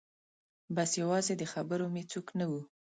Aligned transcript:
بس 0.75 0.91
یوازې 1.01 1.33
د 1.37 1.43
خبرو 1.53 1.85
مې 1.93 2.03
څوک 2.11 2.27
نه 2.39 2.45
و 2.51 2.53